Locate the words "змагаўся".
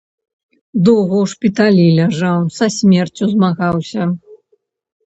3.37-4.01